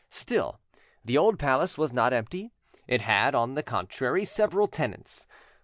Still, 0.09 0.59
the 1.05 1.15
old 1.15 1.37
palace 1.37 1.77
was 1.77 1.93
not 1.93 2.11
empty; 2.11 2.49
it 2.87 3.01
had, 3.01 3.35
on 3.35 3.53
the 3.53 3.61
contrary, 3.61 4.25
several 4.25 4.67
tenants. 4.67 5.27